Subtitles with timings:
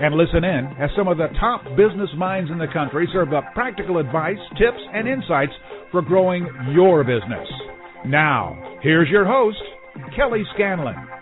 [0.00, 3.44] and listen in as some of the top business minds in the country serve up
[3.54, 5.52] practical advice, tips, and insights
[5.90, 7.48] for growing your business.
[8.06, 9.58] Now, here's your host,
[10.16, 11.17] Kelly Scanlon.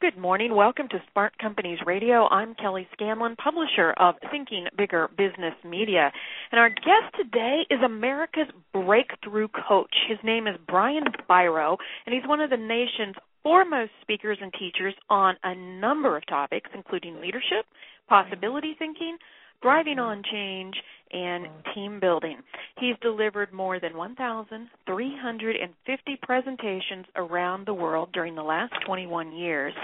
[0.00, 0.56] Good morning.
[0.56, 2.26] Welcome to Smart Companies Radio.
[2.28, 6.10] I'm Kelly Scanlon, publisher of Thinking Bigger Business Media.
[6.50, 9.94] And our guest today is America's breakthrough coach.
[10.08, 11.76] His name is Brian Biro,
[12.06, 16.70] and he's one of the nation's foremost speakers and teachers on a number of topics,
[16.74, 17.66] including leadership,
[18.08, 19.18] possibility thinking,
[19.62, 20.74] thriving on change,
[21.12, 21.74] and mm.
[21.74, 22.38] team building.
[22.78, 29.74] He's delivered more than 1,350 presentations around the world during the last 21 years.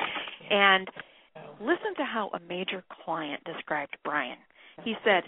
[0.51, 0.89] And
[1.61, 4.39] listen to how a major client described Brian.
[4.85, 5.25] He said,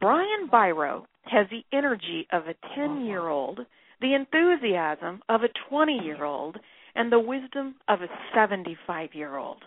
[0.00, 3.68] Brian Biro has the energy of a 10 year old, uh-huh.
[4.00, 6.56] the enthusiasm of a 20 year old,
[6.94, 9.64] and the wisdom of a 75 year old.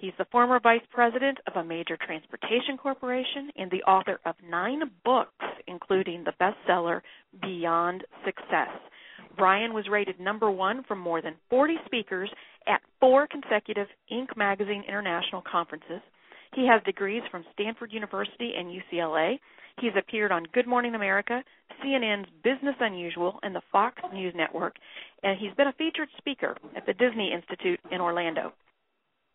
[0.00, 4.80] He's the former vice president of a major transportation corporation and the author of nine
[5.04, 7.02] books, including the bestseller
[7.42, 8.70] Beyond Success.
[9.36, 12.30] Brian was rated number one from more than 40 speakers
[12.66, 14.34] at four consecutive Inc.
[14.38, 16.00] magazine international conferences.
[16.54, 19.38] He has degrees from Stanford University and UCLA.
[19.82, 21.44] He's appeared on Good Morning America,
[21.84, 24.76] CNN's Business Unusual, and the Fox News Network,
[25.22, 28.54] and he's been a featured speaker at the Disney Institute in Orlando.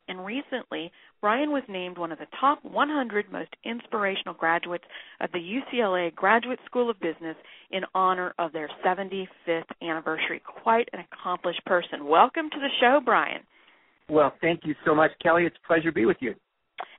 [0.07, 4.83] And recently, Brian was named one of the top 100 most inspirational graduates
[5.19, 7.35] of the UCLA Graduate School of Business
[7.71, 10.41] in honor of their 75th anniversary.
[10.61, 12.05] Quite an accomplished person.
[12.05, 13.41] Welcome to the show, Brian.
[14.07, 15.45] Well, thank you so much, Kelly.
[15.45, 16.35] It's a pleasure to be with you.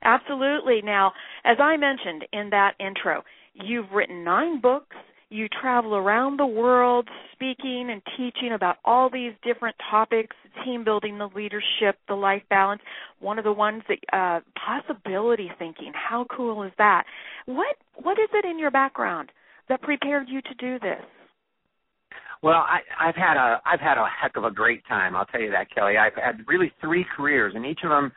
[0.03, 0.81] Absolutely.
[0.83, 1.13] Now,
[1.45, 4.95] as I mentioned in that intro, you've written nine books.
[5.29, 11.17] You travel around the world speaking and teaching about all these different topics team building,
[11.17, 12.81] the leadership, the life balance.
[13.19, 15.91] One of the ones that uh, possibility thinking.
[15.93, 17.03] How cool is that?
[17.45, 19.31] What What is it in your background
[19.67, 21.03] that prepared you to do this?
[22.41, 25.15] Well, I, I've had a I've had a heck of a great time.
[25.15, 25.97] I'll tell you that, Kelly.
[25.97, 28.11] I've had really three careers, and each of them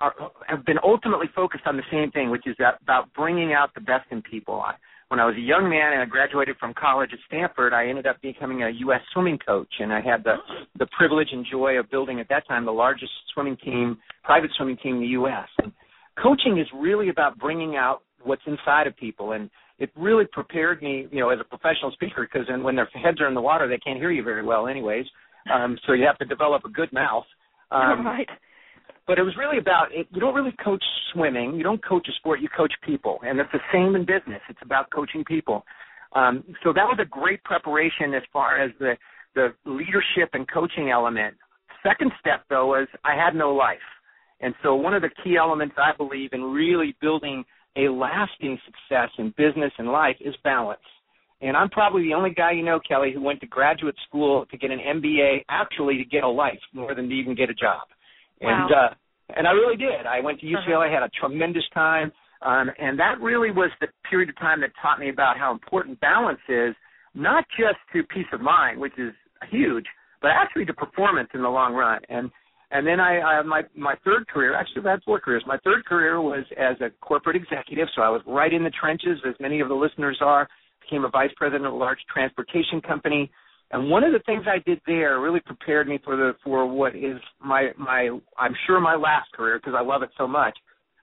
[0.00, 0.14] are,
[0.46, 3.80] have been ultimately focused on the same thing, which is that, about bringing out the
[3.80, 4.60] best in people.
[4.60, 4.74] I,
[5.08, 8.06] when I was a young man and I graduated from college at Stanford, I ended
[8.06, 9.00] up becoming a U.S.
[9.12, 10.36] swimming coach, and I had the
[10.78, 14.76] the privilege and joy of building at that time the largest swimming team, private swimming
[14.78, 15.48] team in the U.S.
[15.62, 15.72] And
[16.20, 21.06] coaching is really about bringing out what's inside of people, and it really prepared me,
[21.12, 23.78] you know, as a professional speaker because when their heads are in the water, they
[23.78, 25.04] can't hear you very well, anyways.
[25.52, 27.24] Um, so you have to develop a good mouth.
[27.70, 28.28] Um, right
[29.06, 32.12] but it was really about it, you don't really coach swimming you don't coach a
[32.18, 33.18] sport you coach people.
[33.22, 35.64] And it's the same in business it's about coaching people.
[36.14, 38.94] Um, so that was a great preparation as far as the
[39.34, 41.34] the leadership and coaching element.
[41.82, 43.78] Second step though was i had no life.
[44.40, 47.44] And so one of the key elements i believe in really building
[47.76, 50.80] a lasting success in business and life is balance.
[51.42, 54.56] And i'm probably the only guy you know kelly who went to graduate school to
[54.56, 57.82] get an mba actually to get a life more than to even get a job
[58.40, 58.66] Wow.
[58.66, 58.94] And uh
[59.36, 60.06] and I really did.
[60.06, 63.88] I went to UCLA, I had a tremendous time, um, and that really was the
[64.08, 66.74] period of time that taught me about how important balance is,
[67.14, 69.12] not just to peace of mind, which is
[69.50, 69.84] huge,
[70.22, 72.00] but actually to performance in the long run.
[72.08, 72.30] And
[72.70, 75.44] and then I, I my my third career, actually I've had four careers.
[75.46, 79.18] My third career was as a corporate executive, so I was right in the trenches,
[79.26, 80.48] as many of the listeners are.
[80.80, 83.30] Became a vice president of a large transportation company.
[83.72, 86.94] And one of the things I did there really prepared me for the for what
[86.94, 90.56] is my my I'm sure my last career because I love it so much.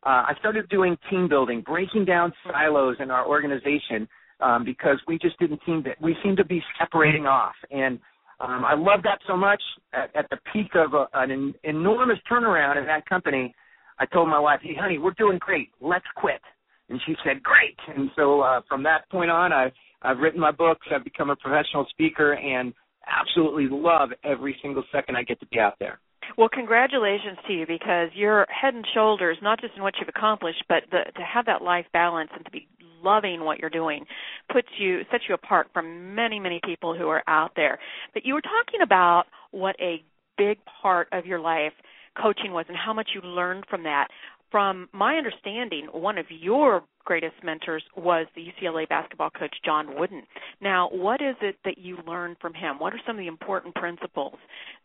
[0.05, 4.07] Uh, I started doing team building, breaking down silos in our organization
[4.39, 7.55] um, because we just didn't seem to we seemed to be separating off.
[7.71, 7.99] And
[8.39, 9.61] um, I love that so much.
[9.93, 13.53] At, at the peak of a, an enormous turnaround in that company,
[13.99, 15.69] I told my wife, "Hey, honey, we're doing great.
[15.81, 16.41] Let's quit."
[16.89, 19.71] And she said, "Great." And so uh, from that point on, I
[20.03, 20.87] I've written my books.
[20.93, 22.73] I've become a professional speaker, and
[23.07, 25.99] absolutely love every single second I get to be out there.
[26.37, 30.63] Well, congratulations to you because you're head and shoulders not just in what you've accomplished,
[30.67, 32.67] but the, to have that life balance and to be
[33.03, 34.05] loving what you're doing
[34.51, 37.77] puts you sets you apart from many many people who are out there.
[38.13, 40.01] But you were talking about what a
[40.37, 41.73] big part of your life
[42.21, 44.07] coaching was and how much you learned from that
[44.53, 50.21] from my understanding, one of your greatest mentors was the UCLA basketball coach John Wooden.
[50.61, 52.77] Now, what is it that you learned from him?
[52.77, 54.35] What are some of the important principles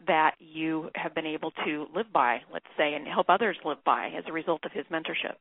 [0.06, 4.06] that you have been able to live by, let's say, and help others live by
[4.16, 5.36] as a result of his mentorship?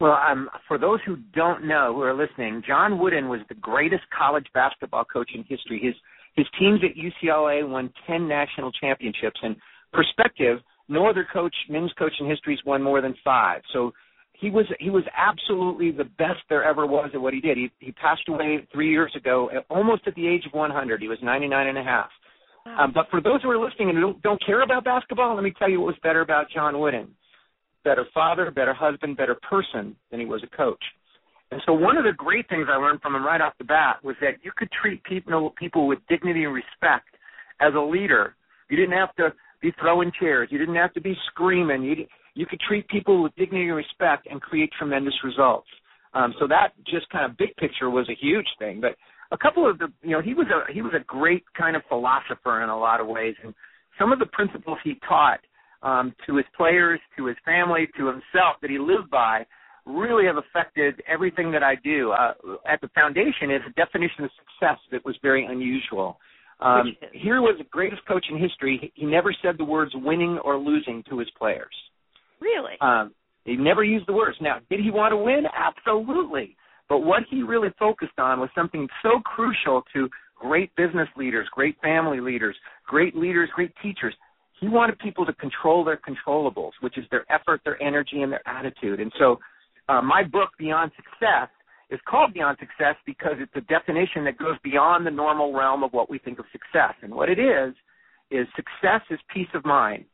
[0.00, 4.02] Well, um, for those who don't know, who are listening, John Wooden was the greatest
[4.16, 5.80] college basketball coach in history.
[5.82, 5.94] His
[6.36, 9.40] his teams at UCLA won 10 national championships.
[9.42, 9.56] And
[9.92, 10.60] perspective,
[10.90, 13.62] no other coach, men's coach in history, has won more than five.
[13.72, 13.92] So
[14.32, 17.56] he was he was absolutely the best there ever was at what he did.
[17.56, 21.00] He he passed away three years ago, almost at the age of 100.
[21.00, 22.10] He was 99 and a half.
[22.66, 25.52] Um, but for those who are listening and don't, don't care about basketball, let me
[25.58, 27.08] tell you what was better about John Wooden
[27.84, 30.82] better father, better husband, better person than he was a coach.
[31.50, 33.96] And so one of the great things I learned from him right off the bat
[34.04, 37.08] was that you could treat people people with dignity and respect
[37.60, 38.36] as a leader.
[38.68, 40.48] You didn't have to be throwing chairs.
[40.50, 41.82] You didn't have to be screaming.
[41.82, 45.68] You you could treat people with dignity and respect and create tremendous results.
[46.14, 48.80] Um, so that just kind of big picture was a huge thing.
[48.80, 48.96] But
[49.32, 51.82] a couple of the you know he was a he was a great kind of
[51.88, 53.54] philosopher in a lot of ways, and
[53.98, 55.40] some of the principles he taught
[55.82, 59.46] um, to his players, to his family, to himself that he lived by
[59.86, 62.12] really have affected everything that I do.
[62.12, 62.32] Uh,
[62.68, 66.18] at the foundation is a definition of success that was very unusual.
[66.60, 68.92] Um, here was the greatest coach in history.
[68.94, 71.74] He never said the words winning or losing to his players.
[72.40, 72.74] Really?
[72.80, 73.12] Um,
[73.44, 74.36] he never used the words.
[74.40, 75.44] Now, did he want to win?
[75.54, 76.56] Absolutely.
[76.88, 80.08] But what he really focused on was something so crucial to
[80.38, 84.14] great business leaders, great family leaders, great leaders, great teachers
[84.60, 88.46] he wanted people to control their controllables, which is their effort, their energy, and their
[88.46, 89.00] attitude.
[89.00, 89.38] And so,
[89.88, 91.48] uh, my book, Beyond Success,
[91.90, 95.92] is called Beyond Success because it's a definition that goes beyond the normal realm of
[95.92, 96.94] what we think of success.
[97.02, 97.74] And what it is,
[98.30, 100.04] is success is peace of mind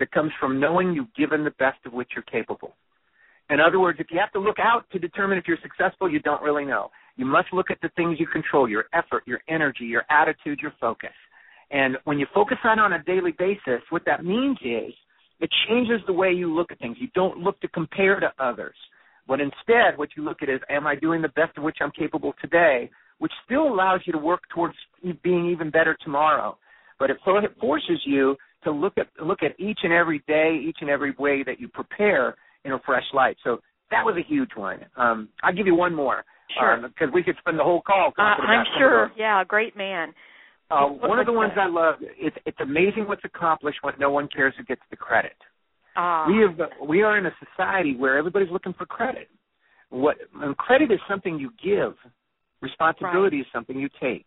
[0.00, 2.74] that comes from knowing you've given the best of which you're capable.
[3.50, 6.18] In other words, if you have to look out to determine if you're successful, you
[6.20, 6.90] don't really know.
[7.16, 10.72] You must look at the things you control your effort, your energy, your attitude, your
[10.80, 11.12] focus.
[11.70, 14.92] And when you focus on it on a daily basis, what that means is
[15.40, 16.96] it changes the way you look at things.
[16.98, 18.74] You don't look to compare to others.
[19.26, 21.90] But instead, what you look at is, am I doing the best of which I'm
[21.90, 24.74] capable today, which still allows you to work towards
[25.22, 26.58] being even better tomorrow.
[26.98, 30.58] But it, so it forces you to look at look at each and every day,
[30.62, 32.34] each and every way that you prepare
[32.64, 33.36] in a fresh light.
[33.44, 33.60] So
[33.90, 34.80] that was a huge one.
[34.96, 36.24] Um, I'll give you one more.
[36.58, 36.76] Sure.
[36.76, 39.10] Because um, we could spend the whole call uh, I'm sure.
[39.16, 40.12] Yeah, great man.
[40.70, 41.96] Uh, one of the ones I love.
[42.00, 45.36] It's it's amazing what's accomplished when no one cares who gets the credit.
[45.96, 49.28] Uh, we have we are in a society where everybody's looking for credit.
[49.90, 51.94] What and credit is something you give.
[52.60, 53.46] Responsibility right.
[53.46, 54.26] is something you take.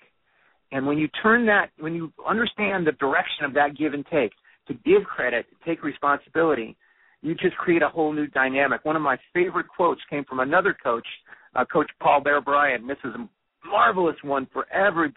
[0.71, 4.31] And when you turn that, when you understand the direction of that give and take,
[4.67, 6.75] to give credit, to take responsibility,
[7.21, 8.85] you just create a whole new dynamic.
[8.85, 11.07] One of my favorite quotes came from another coach,
[11.55, 12.87] uh, Coach Paul Bear Bryant.
[12.87, 13.29] This is a
[13.67, 15.11] marvelous one for every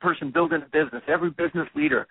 [0.00, 2.06] person building a business, every business leader.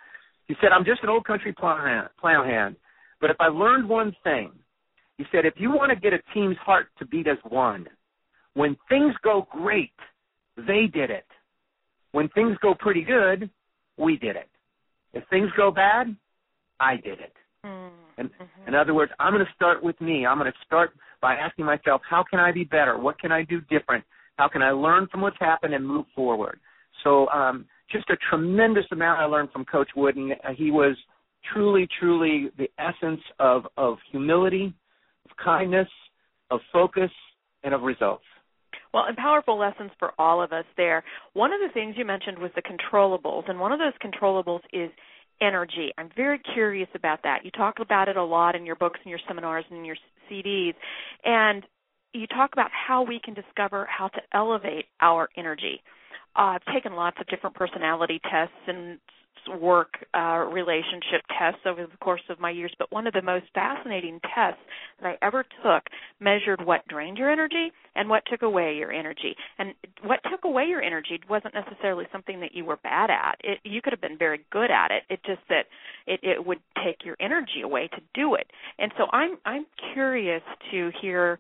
[0.48, 2.75] He said, I'm just an old country plowhand, plowhand.
[3.24, 4.52] But if I learned one thing,
[5.18, 7.88] he said, if you want to get a team's heart to beat as one,
[8.54, 9.94] when things go great,
[10.58, 11.25] they did it.
[12.12, 13.50] When things go pretty good,
[13.96, 14.50] we did it.
[15.14, 16.14] If things go bad,
[16.81, 17.34] I did it.
[17.66, 17.96] Mm-hmm.
[18.18, 18.30] And,
[18.68, 20.25] in other words, I'm going to start with me.
[20.25, 20.92] I'm going to start
[21.22, 23.00] by asking myself, how can I be better?
[23.00, 24.04] What can I do different?
[24.36, 26.60] How can I learn from what's happened and move forward?
[27.06, 30.34] So um, just a tremendous amount I learned from Coach Wooden.
[30.44, 30.98] Uh, he was
[31.51, 34.73] truly, truly the essence of, of humility,
[35.29, 35.88] of kindness,
[36.51, 37.12] of focus,
[37.63, 38.23] and of results.
[38.93, 41.03] Well, and powerful lessons for all of us there.
[41.33, 44.91] One of the things you mentioned was the controllables, and one of those controllables is
[45.41, 45.91] energy.
[45.97, 47.39] I'm very curious about that.
[47.43, 49.97] You talk about it a lot in your books and your seminars and your
[50.31, 50.73] CDs.
[51.25, 51.63] And
[52.13, 55.81] you talk about how we can discover how to elevate our energy
[56.35, 59.00] uh, I've taken lots of different personality tests and
[59.60, 63.46] work uh, relationship tests over the course of my years, but one of the most
[63.54, 64.62] fascinating tests
[65.02, 65.84] that I ever took
[66.20, 69.36] measured what drained your energy and what took away your energy.
[69.60, 69.74] And
[70.04, 73.36] what took away your energy wasn't necessarily something that you were bad at.
[73.44, 75.04] It, you could have been very good at it.
[75.10, 75.66] It just that
[76.08, 78.48] it, it would take your energy away to do it.
[78.80, 81.40] And so I'm I'm curious to hear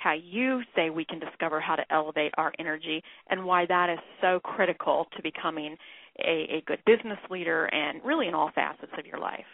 [0.00, 3.98] how you say we can discover how to elevate our energy and why that is
[4.20, 5.76] so critical to becoming
[6.24, 9.44] a, a good business leader and really in all facets of your life.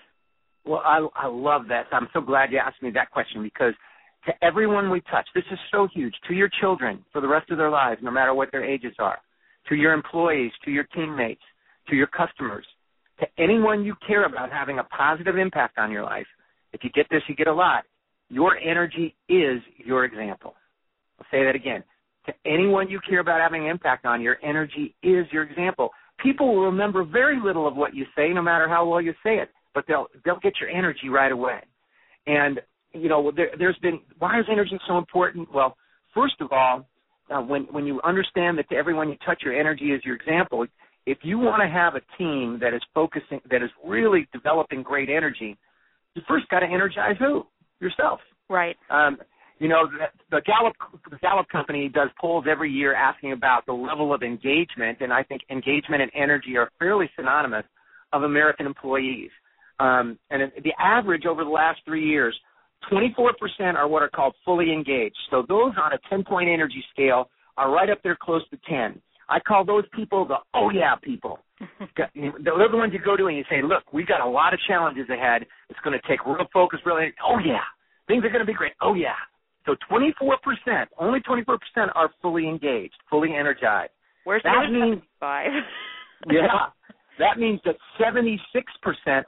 [0.65, 1.87] Well, I, I love that.
[1.93, 3.75] I'm so glad you asked me that question because
[4.27, 6.15] to everyone we touch, this is so huge.
[6.29, 9.19] To your children for the rest of their lives, no matter what their ages are,
[9.69, 11.43] to your employees, to your teammates,
[11.89, 12.67] to your customers,
[13.21, 16.27] to anyone you care about having a positive impact on your life.
[16.73, 17.85] If you get this, you get a lot.
[18.29, 20.55] Your energy is your example.
[21.19, 21.85] I'll say that again.
[22.27, 25.91] To anyone you care about having an impact on, your energy is your example.
[26.27, 29.37] People will remember very little of what you say, no matter how well you say
[29.37, 31.61] it, but they'll they'll get your energy right away.
[32.27, 32.61] And
[32.93, 35.49] you know, there, there's been why is energy so important?
[35.55, 35.77] Well,
[36.13, 36.85] first of all,
[37.31, 40.67] uh, when when you understand that to everyone you touch, your energy is your example.
[41.07, 45.09] If you want to have a team that is focusing, that is really developing great
[45.09, 45.57] energy,
[46.17, 47.47] you first got to energize who
[47.81, 48.19] yourself.
[48.49, 48.77] Right.
[48.91, 49.19] Um,
[49.59, 50.75] you know, the, the Gallup
[51.11, 55.23] the Gallup company does polls every year asking about the level of engagement, and I
[55.23, 57.65] think engagement and energy are fairly synonymous
[58.13, 59.31] of American employees.
[59.79, 62.39] Um, and the average over the last three years,
[62.93, 65.17] 24% are what are called fully engaged.
[65.31, 69.01] So those on a 10 point energy scale are right up there close to 10.
[69.29, 71.41] I call those people the oh yeah people.
[71.97, 74.61] They're the ones you go to and you say, look, we've got a lot of
[74.69, 75.47] challenges ahead.
[75.69, 77.13] It's going to take real focus, really.
[77.27, 77.65] Oh yeah,
[78.07, 78.73] things are going to be great.
[78.81, 79.17] Oh yeah.
[79.67, 81.59] So 24%, only 24%
[81.95, 83.91] are fully engaged, fully energized.
[84.25, 85.51] Where's that means five?
[86.31, 86.47] yeah,
[87.19, 88.39] that means that 76%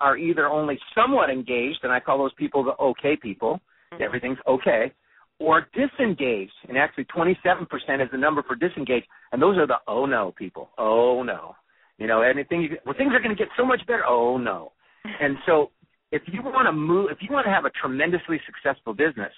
[0.01, 3.61] are either only somewhat engaged, and I call those people the okay people.
[3.93, 4.03] Mm-hmm.
[4.03, 4.93] Everything's okay,
[5.39, 7.67] or disengaged, and actually 27%
[8.03, 10.71] is the number for disengaged, and those are the oh no people.
[10.79, 11.55] Oh no,
[11.99, 12.63] you know anything?
[12.63, 14.05] You, well, things are going to get so much better.
[14.07, 14.73] Oh no,
[15.21, 15.71] and so
[16.11, 19.33] if you want to move, if you want to have a tremendously successful business,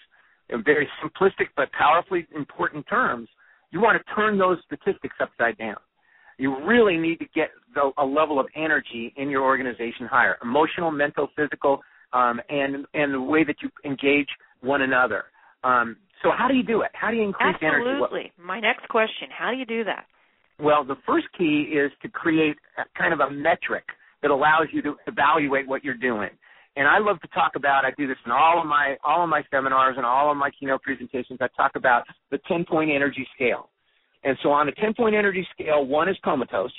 [0.53, 3.29] in very simplistic but powerfully important terms,
[3.71, 5.77] you want to turn those statistics upside down.
[6.39, 10.91] You really need to get the, a level of energy in your organization higher, emotional,
[10.91, 11.81] mental, physical,
[12.13, 14.29] um, and and the way that you engage
[14.63, 15.25] one another.
[15.63, 16.91] Um, so how do you do it?
[16.95, 17.91] How do you increase Absolutely.
[17.91, 18.03] energy?
[18.03, 18.33] Absolutely.
[18.43, 20.07] My next question: How do you do that?
[20.59, 23.85] Well, the first key is to create a, kind of a metric
[24.23, 26.31] that allows you to evaluate what you're doing.
[26.77, 27.85] And I love to talk about.
[27.85, 30.51] I do this in all of my all of my seminars and all of my
[30.59, 31.39] keynote presentations.
[31.41, 33.71] I talk about the 10 point energy scale.
[34.23, 36.73] And so on a 10 point energy scale, one is comatose,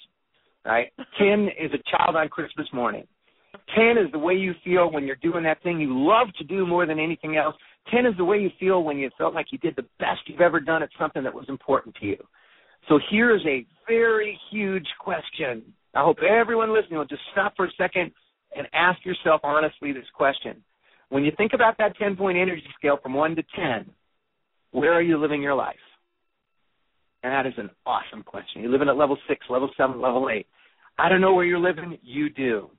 [0.66, 0.92] right?
[1.20, 3.06] 10 is a child on Christmas morning.
[3.76, 6.66] 10 is the way you feel when you're doing that thing you love to do
[6.66, 7.56] more than anything else.
[7.92, 10.42] 10 is the way you feel when you felt like you did the best you've
[10.42, 12.18] ever done at something that was important to you.
[12.88, 15.64] So here is a very huge question.
[15.94, 18.12] I hope everyone listening will just stop for a second
[18.56, 20.64] and ask yourself honestly this question.
[21.10, 23.90] When you think about that 10 point energy scale from 1 to 10,
[24.72, 25.76] where are you living your life?
[27.24, 28.62] And that is an awesome question.
[28.62, 30.46] You're living at level 6, level 7, level 8.
[30.98, 32.70] I don't know where you're living, you do.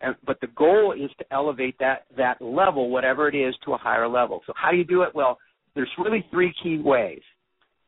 [0.00, 3.78] And, but the goal is to elevate that, that level, whatever it is, to a
[3.78, 4.42] higher level.
[4.46, 5.14] So how do you do it?
[5.14, 5.38] Well,
[5.74, 7.20] there's really three key ways.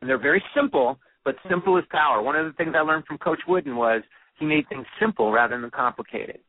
[0.01, 2.21] And they're very simple, but simple is power.
[2.21, 4.01] One of the things I learned from Coach Wooden was
[4.39, 6.39] he made things simple rather than complicated.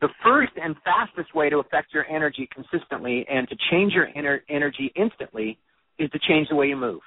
[0.00, 4.40] The first and fastest way to affect your energy consistently and to change your ener-
[4.48, 5.58] energy instantly
[5.98, 7.00] is to change the way you move.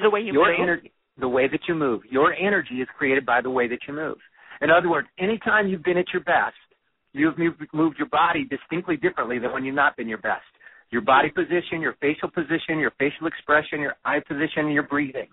[0.00, 0.68] The way you your move.
[0.68, 2.02] Ener- the way that you move.
[2.08, 4.18] Your energy is created by the way that you move.
[4.60, 6.54] In other words, anytime you've been at your best,
[7.12, 7.36] you've
[7.72, 10.44] moved your body distinctly differently than when you've not been your best.
[10.90, 15.28] Your body position, your facial position, your facial expression, your eye position, and your breathing.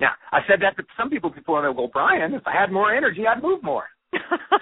[0.00, 2.52] Now, I said that to some people before, and they go, well, Brian, if I
[2.52, 3.84] had more energy, I'd move more.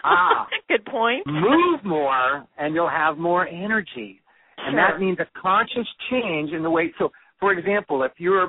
[0.04, 1.26] Ah, good point.
[1.26, 4.20] Move more, and you'll have more energy,
[4.56, 4.68] sure.
[4.68, 6.92] and that means a conscious change in the way.
[6.98, 7.10] So,
[7.40, 8.48] for example, if you're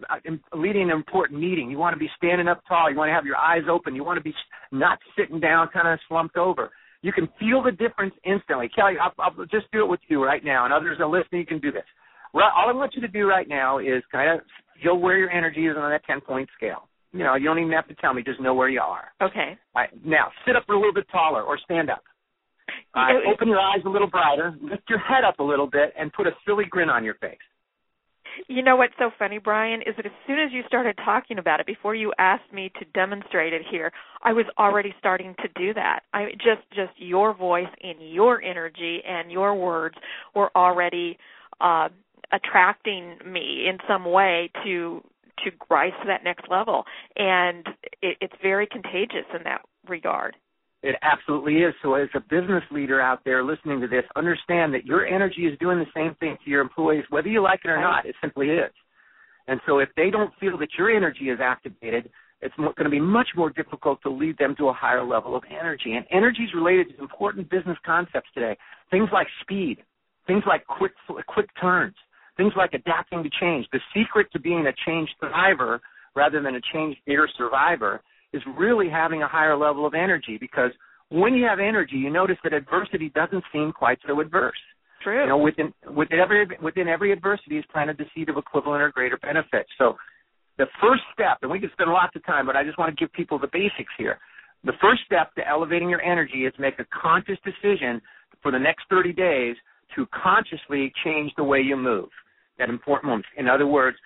[0.54, 3.26] leading an important meeting, you want to be standing up tall, you want to have
[3.26, 4.34] your eyes open, you want to be
[4.72, 6.72] not sitting down, kind of slumped over.
[7.02, 8.70] You can feel the difference instantly.
[8.74, 11.42] Kelly, I'll, I'll just do it with you right now, and others are listening.
[11.42, 11.84] You can do this.
[12.34, 14.46] All I want you to do right now is kind of
[14.82, 16.90] feel where your energy is on that ten point scale.
[17.16, 18.24] You know, you don't even have to tell me.
[18.24, 19.06] Just know where you are.
[19.22, 19.58] Okay.
[19.74, 19.90] Right.
[20.06, 22.04] Now, sit up a little bit taller or stand up.
[22.94, 23.16] Right.
[23.26, 24.54] Open your eyes a little brighter.
[24.62, 27.38] Lift your head up a little bit and put a silly grin on your face.
[28.50, 31.62] You know what's so funny, Brian, is that as soon as you started talking about
[31.62, 33.94] it, before you asked me to demonstrate it here,
[34.24, 36.02] I was already starting to do that.
[36.14, 39.96] I just just your voice and your energy and your words
[40.36, 41.18] were already
[41.62, 41.88] uh
[42.34, 45.02] attracting me in some way to
[45.44, 46.84] to rise to that next level,
[47.16, 47.68] and
[48.02, 50.36] it, it's very contagious in that regard.
[50.84, 51.74] It absolutely is.
[51.82, 55.58] So, as a business leader out there listening to this, understand that your energy is
[55.60, 58.06] doing the same thing to your employees, whether you like it or not.
[58.06, 58.72] It simply is.
[59.48, 62.12] And so, if they don't feel that your energy is activated,
[62.42, 65.44] it's going to be much more difficult to lead them to a higher level of
[65.50, 65.94] energy.
[65.94, 68.56] And energy is related to important business concepts today.
[68.92, 69.78] Things like speed,
[70.28, 70.92] things like quick
[71.28, 71.96] quick turns,
[72.38, 73.66] Things like adapting to change.
[73.72, 75.80] The secret to being a change thriver
[76.16, 78.02] rather than a change fear survivor
[78.34, 80.72] is really having a higher level of energy because
[81.10, 84.58] when you have energy, you notice that adversity doesn't seem quite so adverse.
[85.04, 85.22] True.
[85.22, 88.92] You know, within within every within every adversity is planted the seed of equivalent or
[88.92, 89.68] greater benefit.
[89.78, 89.96] So
[90.58, 93.00] the first step, and we can spend lots of time, but I just want to
[93.00, 94.18] give people the basics here.
[94.64, 98.02] The first step to elevating your energy is make a conscious decision
[98.42, 99.56] for the next 30 days
[99.96, 102.10] to consciously change the way you move
[102.60, 103.30] at important moments.
[103.38, 103.98] In other words,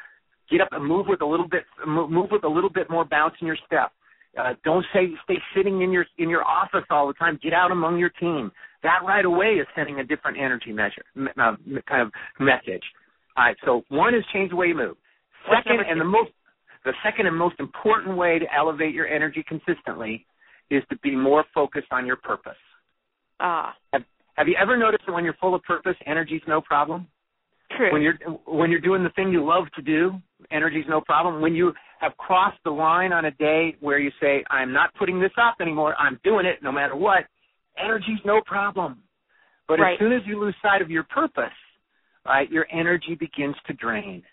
[0.49, 3.35] get up and move with a little bit move with a little bit more bounce
[3.41, 3.91] in your step.
[4.39, 7.39] Uh, don't say stay sitting in your in your office all the time.
[7.41, 8.51] Get out among your team.
[8.83, 11.55] That right away is sending a different energy measure uh,
[11.87, 12.83] kind of message.
[13.37, 13.57] All right.
[13.65, 14.95] So one is change the way you move.
[15.47, 16.31] Second, and the most
[16.85, 20.25] the second and most important way to elevate your energy consistently
[20.69, 22.53] is to be more focused on your purpose.
[23.39, 23.73] Ah.
[23.93, 24.03] Have,
[24.35, 27.07] have you ever noticed that when you're full of purpose, energy's no problem?
[27.77, 27.93] True.
[27.93, 30.13] When you're when you're doing the thing you love to do,
[30.51, 31.41] energy's no problem.
[31.41, 35.19] When you have crossed the line on a day where you say, "I'm not putting
[35.19, 35.95] this off anymore.
[35.99, 37.25] I'm doing it no matter what,"
[37.77, 39.03] energy's no problem.
[39.67, 39.93] But right.
[39.93, 41.53] as soon as you lose sight of your purpose,
[42.25, 44.23] right, your energy begins to drain.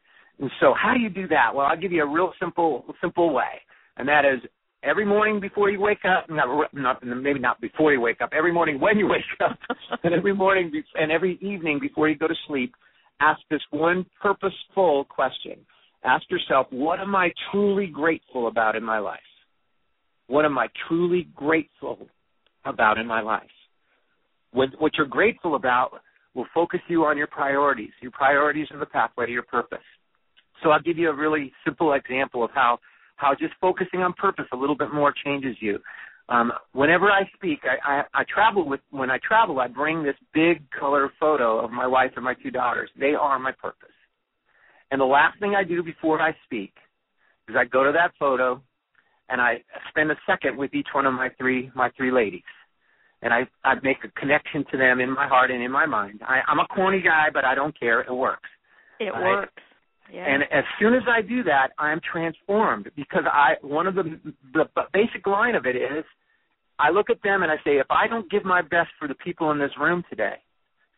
[0.40, 1.54] And so, how do you do that?
[1.54, 3.60] Well, I'll give you a real simple simple way,
[3.98, 4.40] and that is
[4.82, 8.52] every morning before you wake up, not, not maybe not before you wake up, every
[8.52, 9.58] morning when you wake up,
[10.04, 12.74] and every morning and every evening before you go to sleep,
[13.20, 15.58] ask this one purposeful question.
[16.04, 19.20] Ask yourself, what am I truly grateful about in my life?
[20.28, 22.08] What am I truly grateful
[22.64, 23.42] about in my life?
[24.52, 25.90] What, what you're grateful about
[26.34, 27.90] will focus you on your priorities.
[28.00, 29.78] Your priorities are the pathway to your purpose.
[30.62, 32.78] So I'll give you a really simple example of how
[33.16, 35.78] how just focusing on purpose a little bit more changes you.
[36.28, 40.16] Um, whenever I speak, I, I, I travel with when I travel, I bring this
[40.34, 42.90] big color photo of my wife and my two daughters.
[42.98, 43.88] They are my purpose.
[44.90, 46.72] And the last thing I do before I speak
[47.48, 48.60] is I go to that photo
[49.28, 52.42] and I spend a second with each one of my three my three ladies.
[53.22, 56.22] And I I make a connection to them in my heart and in my mind.
[56.26, 58.00] I, I'm a corny guy, but I don't care.
[58.00, 58.48] It works.
[58.98, 59.62] It works.
[60.12, 60.24] Yeah.
[60.24, 64.18] And as soon as I do that, I'm transformed because I one of the
[64.52, 66.04] the basic line of it is
[66.78, 69.14] I look at them and I say if I don't give my best for the
[69.14, 70.36] people in this room today,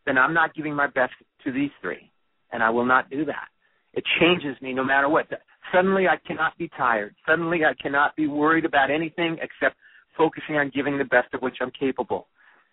[0.07, 1.13] then I'm not giving my best
[1.45, 2.11] to these three,
[2.53, 3.49] and I will not do that.
[3.95, 5.27] It changes me no matter what.
[5.73, 7.15] Suddenly I cannot be tired.
[7.27, 9.77] Suddenly I cannot be worried about anything except
[10.17, 12.27] focusing on giving the best of which I'm capable.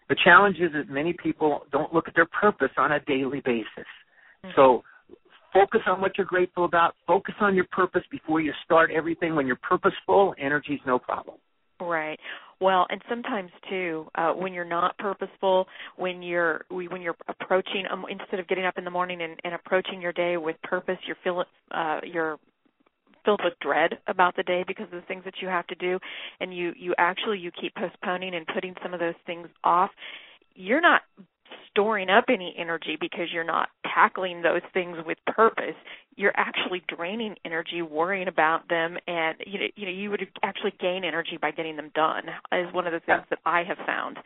[0.10, 3.66] The challenge is that many people don't look at their purpose on a daily basis.
[3.78, 4.50] Mm-hmm.
[4.56, 4.84] So
[5.56, 6.96] focus on what you're grateful about.
[7.08, 9.36] Focus on your purpose before you start everything.
[9.36, 11.38] When you're purposeful, energy's no problem.
[11.82, 12.20] Right.
[12.62, 18.06] Well, and sometimes too, uh, when you're not purposeful, when you're when you're approaching, um,
[18.10, 21.18] instead of getting up in the morning and, and approaching your day with purpose, you're
[21.24, 22.38] feel uh, you're
[23.26, 26.00] filled with dread about the day because of the things that you have to do,
[26.40, 29.90] and you you actually you keep postponing and putting some of those things off.
[30.54, 31.02] You're not
[31.70, 35.76] storing up any energy because you're not tackling those things with purpose.
[36.16, 40.74] You're actually draining energy worrying about them and you know you know you would actually
[40.80, 44.18] gain energy by getting them done is one of the things that I have found.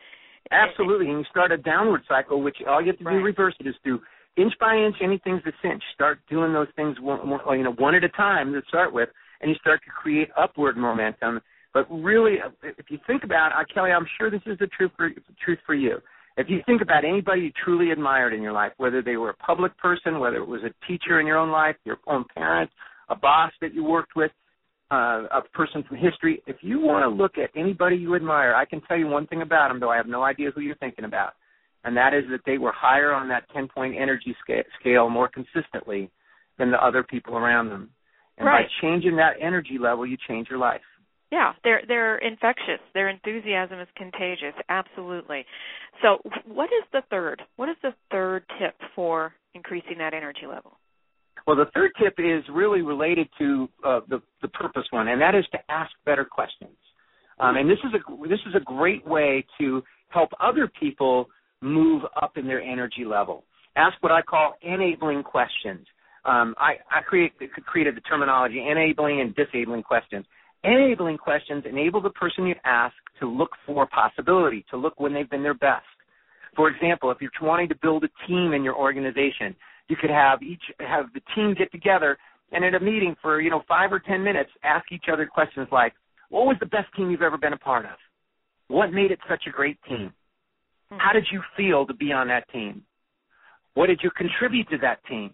[0.50, 3.18] Absolutely and you start a downward cycle which all you have to right.
[3.18, 4.00] do reverse it is do
[4.36, 7.94] inch by inch anything's a cinch start doing those things one, one, you know one
[7.94, 9.08] at a time to start with
[9.40, 11.40] and you start to create upward momentum.
[11.72, 15.10] But really if you think about it Kelly I'm sure this is the truth for
[15.44, 15.98] truth for you
[16.36, 19.36] if you think about anybody you truly admired in your life, whether they were a
[19.36, 22.70] public person, whether it was a teacher in your own life, your own parent,
[23.08, 24.30] a boss that you worked with,
[24.90, 28.64] uh, a person from history, if you want to look at anybody you admire, I
[28.64, 31.04] can tell you one thing about them, though I have no idea who you're thinking
[31.04, 31.34] about,
[31.84, 34.34] and that is that they were higher on that 10 point energy
[34.80, 36.10] scale more consistently
[36.58, 37.90] than the other people around them.
[38.38, 38.64] And right.
[38.64, 40.80] by changing that energy level, you change your life.
[41.30, 42.80] Yeah, they're they're infectious.
[42.92, 44.54] Their enthusiasm is contagious.
[44.68, 45.44] Absolutely.
[46.02, 47.42] So, what is the third?
[47.56, 50.78] What is the third tip for increasing that energy level?
[51.46, 55.34] Well, the third tip is really related to uh, the the purpose one, and that
[55.34, 56.76] is to ask better questions.
[57.38, 61.28] Um, and this is a this is a great way to help other people
[61.60, 63.44] move up in their energy level.
[63.76, 65.86] Ask what I call enabling questions.
[66.24, 67.32] Um, I, I create,
[67.64, 70.26] created the terminology enabling and disabling questions.
[70.62, 75.30] Enabling questions enable the person you ask to look for possibility, to look when they've
[75.30, 75.84] been their best.
[76.54, 79.56] For example, if you're wanting to build a team in your organization,
[79.88, 82.18] you could have each have the team get together
[82.52, 85.68] and at a meeting for, you know, five or ten minutes ask each other questions
[85.72, 85.94] like,
[86.28, 87.96] What was the best team you've ever been a part of?
[88.68, 90.12] What made it such a great team?
[90.90, 90.98] Hmm.
[90.98, 92.82] How did you feel to be on that team?
[93.74, 95.32] What did you contribute to that team?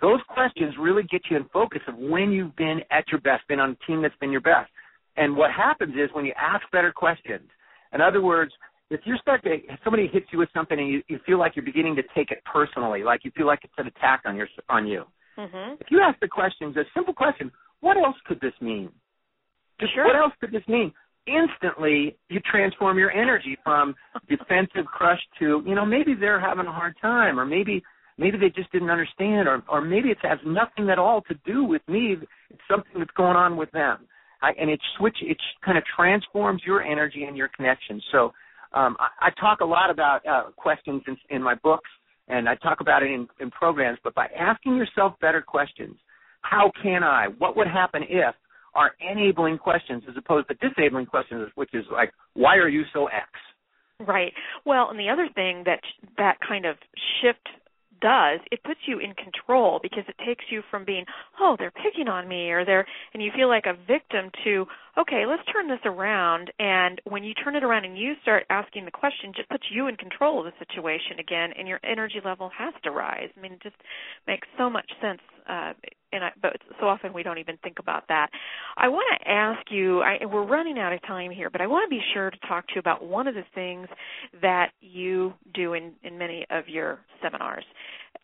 [0.00, 3.60] Those questions really get you in focus of when you've been at your best, been
[3.60, 4.70] on a team that's been your best.
[5.16, 7.48] And what happens is when you ask better questions,
[7.92, 8.52] in other words,
[8.90, 11.56] if you start to if somebody hits you with something and you, you feel like
[11.56, 14.48] you're beginning to take it personally, like you feel like it's an attack on your
[14.68, 15.04] on you.
[15.38, 15.74] Mm-hmm.
[15.80, 18.90] If you ask the questions, a simple question, what else could this mean?
[19.80, 20.04] Just Sure.
[20.04, 20.92] what else could this mean?
[21.26, 23.94] Instantly, you transform your energy from
[24.28, 27.82] defensive crush to, you know, maybe they're having a hard time, or maybe
[28.18, 31.64] maybe they just didn't understand, or or maybe it has nothing at all to do
[31.64, 32.16] with me.
[32.50, 34.06] It's something that's going on with them,
[34.42, 35.18] I, and it switch.
[35.22, 38.00] It kind of transforms your energy and your connection.
[38.12, 38.32] So,
[38.72, 41.90] um, I, I talk a lot about uh, questions in, in my books,
[42.28, 43.98] and I talk about it in, in programs.
[44.02, 45.96] But by asking yourself better questions,
[46.42, 47.28] how can I?
[47.38, 48.34] What would happen if?
[48.74, 53.06] Are enabling questions as opposed to disabling questions, which is like, why are you so
[53.06, 53.26] X?
[54.06, 54.34] Right.
[54.66, 55.80] Well, and the other thing that
[56.18, 56.76] that kind of
[57.22, 57.48] shift
[58.00, 61.04] does, it puts you in control because it takes you from being,
[61.40, 64.66] oh, they're picking on me or they're and you feel like a victim to,
[64.98, 68.84] okay, let's turn this around and when you turn it around and you start asking
[68.84, 72.50] the question, just puts you in control of the situation again and your energy level
[72.56, 73.28] has to rise.
[73.36, 73.76] I mean, it just
[74.26, 75.72] makes so much sense uh
[76.12, 78.30] and I, but so often we don't even think about that.
[78.76, 80.02] I want to ask you.
[80.02, 82.66] I, we're running out of time here, but I want to be sure to talk
[82.68, 83.88] to you about one of the things
[84.40, 87.64] that you do in in many of your seminars.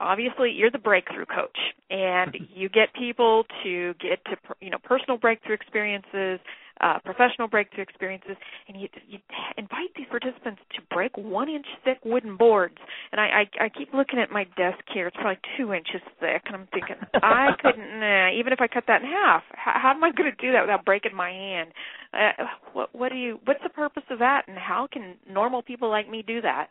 [0.00, 1.58] Obviously, you're the breakthrough coach,
[1.90, 6.40] and you get people to get to you know personal breakthrough experiences,
[6.82, 8.36] uh, professional breakthrough experiences,
[8.68, 9.18] and you, you
[9.56, 12.76] invite these participants to break one inch thick wooden boards.
[13.12, 16.42] And I, I, I keep looking at my desk here; it's probably two inches thick,
[16.46, 19.42] and I'm thinking I couldn't, nah, even if I cut that in half.
[19.52, 21.70] How, how am I going to do that without breaking my hand?
[22.12, 23.38] Uh, what, what do you?
[23.44, 26.68] What's the purpose of that, and how can normal people like me do that?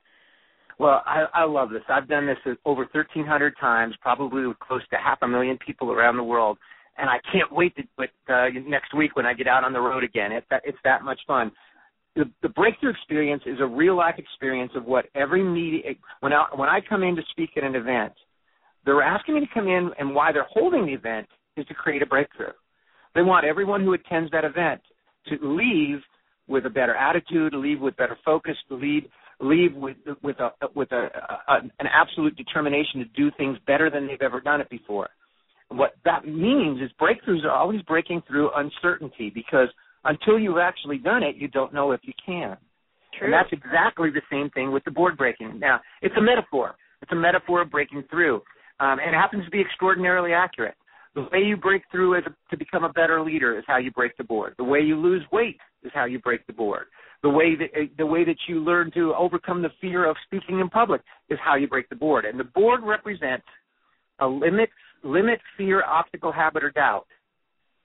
[0.81, 1.83] Well, I, I love this.
[1.89, 6.17] I've done this over 1,300 times, probably with close to half a million people around
[6.17, 6.57] the world,
[6.97, 9.79] and I can't wait to but uh, next week when I get out on the
[9.79, 10.31] road again.
[10.31, 11.51] It's that it's that much fun.
[12.15, 15.91] The, the breakthrough experience is a real life experience of what every media.
[16.19, 18.13] When I when I come in to speak at an event,
[18.85, 21.27] they're asking me to come in, and why they're holding the event
[21.57, 22.53] is to create a breakthrough.
[23.15, 24.81] They want everyone who attends that event
[25.27, 26.01] to leave
[26.47, 31.09] with a better attitude, leave with better focus, lead leave with with a with a,
[31.47, 35.09] a an absolute determination to do things better than they've ever done it before.
[35.71, 39.67] What that means is breakthroughs are always breaking through uncertainty because
[40.03, 42.57] until you've actually done it, you don't know if you can.
[43.17, 43.25] True.
[43.25, 45.59] And that's exactly the same thing with the board breaking.
[45.59, 46.75] Now, it's a metaphor.
[47.01, 48.35] It's a metaphor of breaking through,
[48.79, 50.75] um, and it happens to be extraordinarily accurate.
[51.15, 53.91] The way you break through as a, to become a better leader is how you
[53.91, 54.53] break the board.
[54.57, 56.85] The way you lose weight is how you break the board.
[57.21, 60.69] The way that the way that you learn to overcome the fear of speaking in
[60.69, 62.25] public is how you break the board.
[62.25, 63.45] And the board represents
[64.19, 64.69] a limit,
[65.03, 67.07] limit, fear, obstacle, habit, or doubt.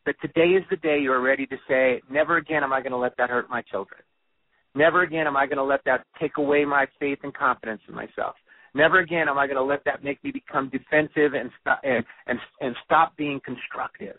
[0.04, 2.92] That today is the day you are ready to say, never again am I going
[2.92, 4.00] to let that hurt my children.
[4.76, 7.94] Never again am I going to let that take away my faith and confidence in
[7.94, 8.36] myself.
[8.74, 12.04] Never again am I going to let that make me become defensive and stop and
[12.26, 14.16] and, and stop being constructive.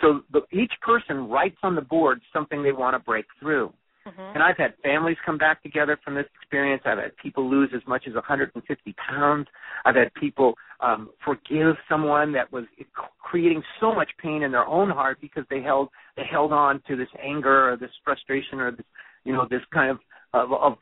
[0.00, 3.72] So the, each person writes on the board something they want to break through.
[4.06, 4.34] Mm-hmm.
[4.34, 6.82] And I've had families come back together from this experience.
[6.84, 9.48] I've had people lose as much as 150 pounds.
[9.84, 12.64] I've had people um, forgive someone that was
[13.18, 16.96] creating so much pain in their own heart because they held they held on to
[16.96, 18.86] this anger or this frustration or this
[19.24, 19.98] you know this kind of
[20.32, 20.78] of, of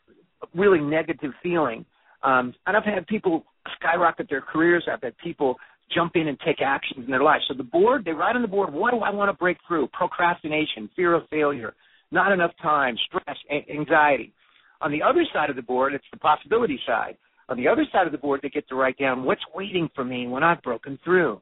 [0.55, 1.85] really negative feeling.
[2.23, 3.45] Um, and I've had people
[3.79, 4.85] skyrocket their careers.
[4.91, 5.57] I've had people
[5.95, 7.41] jump in and take actions in their life.
[7.49, 9.89] So the board, they write on the board, what do I want to break through?
[9.89, 11.75] Procrastination, fear of failure,
[12.11, 14.33] not enough time, stress, a- anxiety.
[14.81, 17.17] On the other side of the board, it's the possibility side.
[17.49, 20.05] On the other side of the board, they get to write down what's waiting for
[20.05, 21.41] me when I've broken through.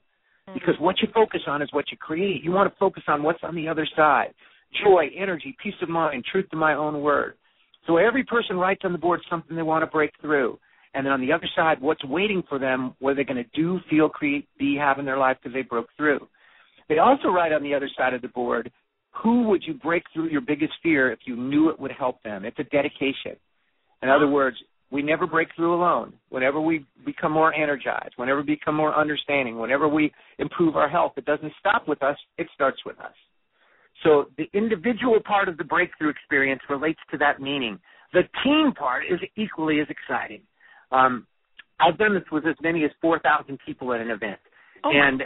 [0.49, 0.55] Mm-hmm.
[0.55, 2.43] Because what you focus on is what you create.
[2.43, 4.35] You want to focus on what's on the other side
[4.85, 7.35] joy, energy, peace of mind, truth to my own word.
[7.87, 10.59] So every person writes on the board something they want to break through.
[10.95, 13.81] And then on the other side, what's waiting for them, what they're going to do,
[13.89, 16.27] feel, create, be, have in their life because they broke through.
[16.89, 18.71] They also write on the other side of the board,
[19.13, 22.45] who would you break through your biggest fear if you knew it would help them?
[22.45, 23.37] It's a dedication.
[24.03, 24.57] In other words,
[24.91, 26.13] we never break through alone.
[26.29, 31.13] Whenever we become more energized, whenever we become more understanding, whenever we improve our health,
[31.17, 33.15] it doesn't stop with us, it starts with us.
[34.03, 37.79] So the individual part of the breakthrough experience relates to that meaning.
[38.13, 40.43] The team part is equally as exciting.
[40.91, 41.27] Um,
[41.81, 44.39] I've done this with as many as 4,000 people at an event.
[44.85, 45.23] Oh and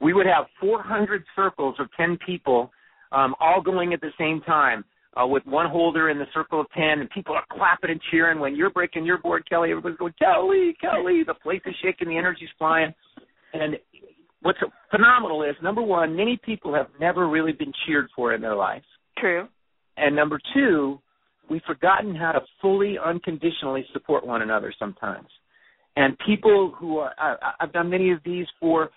[0.00, 2.70] we would have 400 circles of 10 people
[3.12, 4.84] um, all going at the same time
[5.20, 8.38] uh, with one holder in the circle of 10, and people are clapping and cheering.
[8.38, 11.22] When you're breaking your board, Kelly, everybody's going, Kelly, Kelly.
[11.26, 12.94] The place is shaking, the energy's flying.
[13.52, 13.76] And
[14.42, 14.58] what's
[14.90, 18.82] phenomenal is, number one, many people have never really been cheered for in their life.
[19.18, 19.48] True.
[19.96, 20.98] And number two,
[21.48, 25.28] we've forgotten how to fully unconditionally support one another sometimes.
[25.96, 28.90] And people who are I, I've done many of these for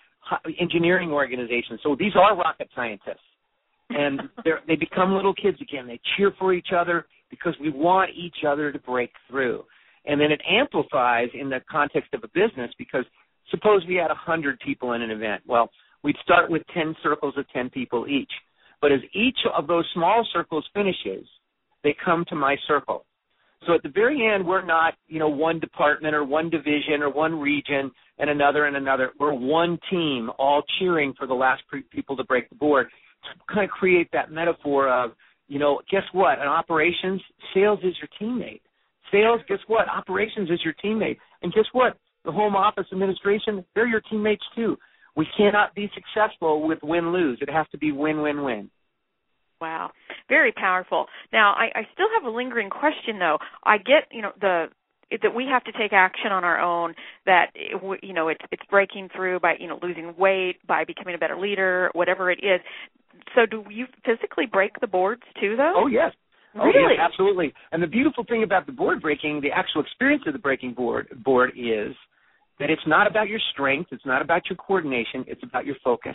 [0.60, 1.80] engineering organizations.
[1.82, 3.24] So these are rocket scientists.
[3.90, 4.22] And
[4.66, 5.86] they become little kids again.
[5.86, 9.64] They cheer for each other because we want each other to break through.
[10.06, 13.04] And then it amplifies in the context of a business because
[13.50, 15.42] suppose we had a 100 people in an event.
[15.46, 15.70] Well,
[16.02, 18.30] we'd start with 10 circles of 10 people each.
[18.80, 21.26] But as each of those small circles finishes,
[21.84, 23.04] they come to my circle.
[23.66, 27.10] So at the very end, we're not, you know, one department or one division or
[27.10, 29.10] one region and another and another.
[29.18, 32.88] We're one team, all cheering for the last pre- people to break the board.
[33.24, 35.10] To kind of create that metaphor of,
[35.46, 36.38] you know, guess what?
[36.38, 37.20] In operations,
[37.52, 38.62] sales is your teammate.
[39.12, 39.88] Sales, guess what?
[39.88, 41.18] Operations is your teammate.
[41.42, 41.98] And guess what?
[42.24, 44.76] The home office administration, they're your teammates too.
[45.16, 47.38] We cannot be successful with win lose.
[47.42, 48.70] It has to be win win win.
[49.60, 49.90] Wow,
[50.28, 51.06] very powerful.
[51.32, 53.38] Now, I, I still have a lingering question though.
[53.64, 54.66] I get, you know, the
[55.22, 56.94] that we have to take action on our own
[57.26, 57.46] that
[58.02, 61.36] you know it's it's breaking through by you know losing weight by becoming a better
[61.36, 62.60] leader whatever it is.
[63.34, 65.74] So do you physically break the boards too though?
[65.76, 66.12] Oh yes.
[66.54, 66.94] Oh really?
[66.96, 67.52] yes, absolutely.
[67.72, 71.08] And the beautiful thing about the board breaking the actual experience of the breaking board
[71.24, 71.94] board is
[72.60, 76.14] that it's not about your strength it's not about your coordination it's about your focus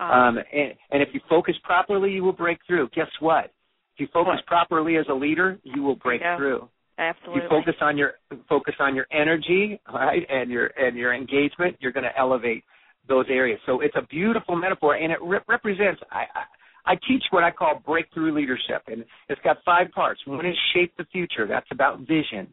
[0.00, 2.88] um, um, and, and if you focus properly, you will break through.
[2.94, 3.46] Guess what?
[3.94, 4.46] If you focus what?
[4.46, 6.68] properly as a leader, you will break yeah, through.
[6.98, 7.42] Absolutely.
[7.42, 8.12] You focus on your
[8.48, 11.76] focus on your energy, right, and your and your engagement.
[11.80, 12.64] You're going to elevate
[13.08, 13.58] those areas.
[13.66, 16.00] So it's a beautiful metaphor, and it re- represents.
[16.10, 20.20] I, I I teach what I call breakthrough leadership, and it's got five parts.
[20.26, 21.46] One is shape the future.
[21.48, 22.48] That's about vision.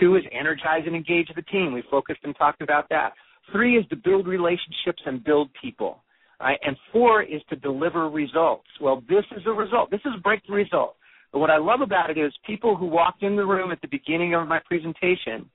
[0.00, 1.72] Two is energize and engage the team.
[1.72, 3.12] We focused and talked about that.
[3.52, 6.02] Three is to build relationships and build people.
[6.40, 6.58] Right?
[6.62, 8.66] And four is to deliver results.
[8.80, 9.90] Well, this is a result.
[9.90, 10.96] This is a breakthrough result.
[11.32, 13.88] But what I love about it is people who walked in the room at the
[13.88, 15.48] beginning of my presentation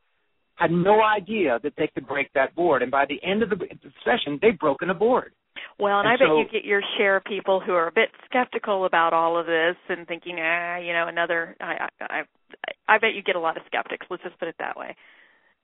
[0.56, 2.82] had no idea that they could break that board.
[2.82, 3.58] And by the end of the
[4.04, 5.32] session, they've broken a board.
[5.80, 8.10] Well, and, and I bet you get your share of people who are a bit
[8.26, 11.56] skeptical about all of this and thinking, ah, you know, another.
[11.62, 12.22] I, I, I,
[12.88, 14.06] I bet you get a lot of skeptics.
[14.10, 14.96] Let's just put it that way.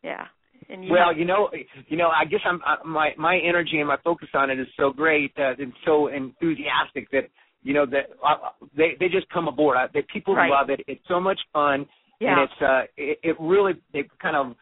[0.04, 0.26] Yeah.
[0.70, 1.50] And you well, have, you know,
[1.88, 4.68] you know, I guess I'm uh, my my energy and my focus on it is
[4.78, 7.30] so great uh, and so enthusiastic that
[7.64, 9.78] you know that uh, they they just come aboard.
[9.78, 10.50] I, that people right.
[10.50, 10.82] love it.
[10.88, 11.86] It's so much fun,
[12.20, 12.32] yeah.
[12.32, 14.56] and it's uh it, it really they kind of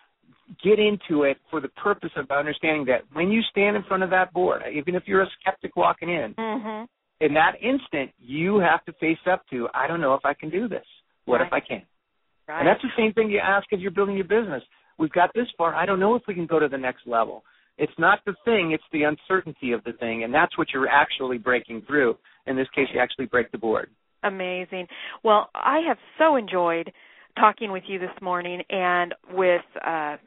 [0.64, 4.10] get into it for the purpose of understanding that when you stand in front of
[4.10, 6.86] that board, even if you're a skeptic walking in, mm-hmm.
[7.26, 10.50] in that instant you have to face up to I don't know if I can
[10.50, 10.86] do this.
[11.26, 11.48] What right.
[11.48, 11.84] if I can?
[12.48, 12.60] Right.
[12.60, 14.64] And that's the same thing you ask as you're building your business
[14.98, 15.74] we've got this far.
[15.76, 17.44] I don't know if we can go to the next level.
[17.78, 21.40] It's not the thing, it's the uncertainty of the thing, and that's what you're actually
[21.40, 22.18] breaking through.
[22.46, 23.90] In this case, you actually break the board.
[24.24, 24.88] Amazing.
[25.24, 26.92] Well, I have so enjoyed
[27.38, 30.18] talking with you this morning and with uh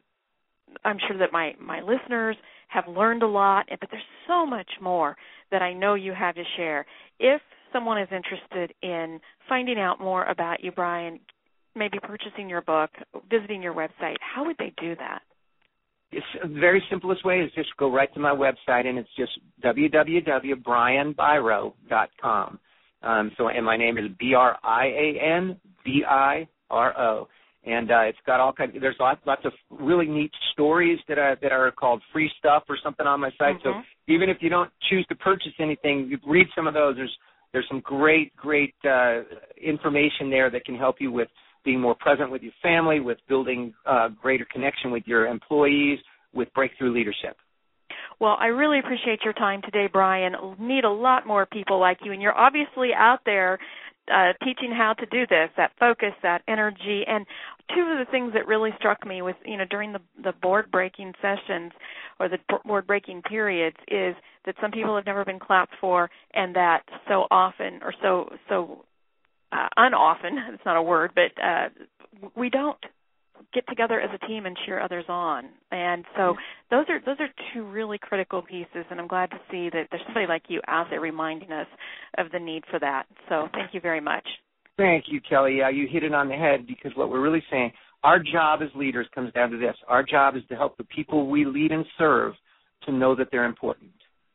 [0.85, 2.37] I'm sure that my my listeners
[2.68, 5.16] have learned a lot, but there's so much more
[5.50, 6.85] that I know you have to share.
[7.20, 7.40] If
[7.72, 11.20] someone is interested in finding out more about you, Brian,
[11.76, 12.90] maybe purchasing your book,
[13.30, 15.22] visiting your website, how would they do that?
[16.12, 19.32] It's the very simplest way is just go right to my website, and it's just
[19.64, 22.60] www.brianbiro.com.
[23.02, 27.28] Um, so, and my name is B R I A N B I R O,
[27.64, 28.76] and uh, it's got all kinds.
[28.80, 32.78] There's lots, lots of really neat stories that are that are called free stuff or
[32.82, 33.56] something on my site.
[33.56, 33.80] Mm-hmm.
[33.80, 36.96] So even if you don't choose to purchase anything, you read some of those.
[36.96, 37.14] There's
[37.52, 39.22] there's some great great uh,
[39.60, 41.28] information there that can help you with
[41.66, 45.98] being more present with your family, with building uh, greater connection with your employees,
[46.33, 47.37] with breakthrough leadership.
[48.18, 50.33] Well, I really appreciate your time today, Brian.
[50.59, 53.59] Need a lot more people like you, and you're obviously out there
[54.11, 57.02] uh, teaching how to do this, that focus, that energy.
[57.07, 57.26] And
[57.74, 60.70] two of the things that really struck me was, you know, during the the board
[60.70, 61.72] breaking sessions
[62.20, 64.14] or the board breaking periods is
[64.46, 68.85] that some people have never been clapped for, and that so often or so so
[69.52, 71.68] uh, unoften, it's not a word, but uh,
[72.37, 72.78] we don't
[73.52, 75.48] get together as a team and cheer others on.
[75.70, 76.35] And so
[76.70, 80.02] those are those are two really critical pieces and I'm glad to see that there's
[80.06, 81.66] somebody like you out there reminding us
[82.18, 83.04] of the need for that.
[83.28, 84.26] So thank you very much.
[84.76, 85.59] Thank you, Kelly.
[85.59, 87.72] Yeah, you hit it on the head because what we're really saying,
[88.04, 89.74] our job as leaders comes down to this.
[89.88, 92.35] Our job is to help the people we lead and serve
[92.85, 93.90] to know that they're important.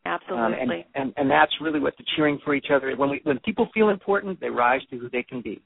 [0.05, 0.45] Absolutely.
[0.45, 2.95] Um, and, and and that's really what the cheering for each other.
[2.95, 5.61] When we when people feel important, they rise to who they can be.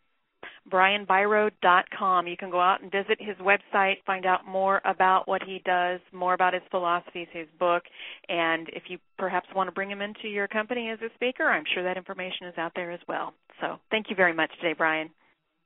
[0.71, 2.27] BrianBiro.com.
[2.27, 5.99] You can go out and visit his website, find out more about what he does,
[6.11, 7.83] more about his philosophies, his book,
[8.29, 11.65] and if you perhaps want to bring him into your company as a speaker, I'm
[11.73, 13.33] sure that information is out there as well.
[13.61, 15.11] So, thank you very much today, Brian.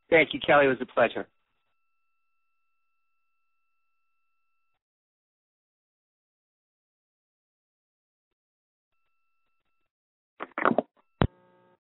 [0.10, 0.66] Thank you, Kelly.
[0.66, 1.28] It was a pleasure.